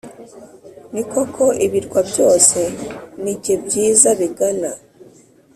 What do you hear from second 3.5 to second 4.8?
biza bigana,